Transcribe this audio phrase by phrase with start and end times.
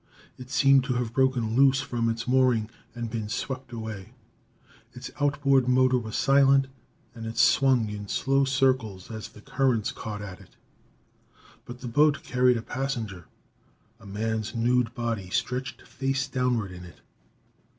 [0.35, 4.13] It seemed to have broken loose from its mooring and been swept away;
[4.93, 6.65] its outboard motor was silent
[7.13, 10.55] and it swung in slow circles as the currents caught at it.
[11.65, 13.27] But the boat carried a passenger.
[13.99, 17.01] A man's nude body stretched face downward in it.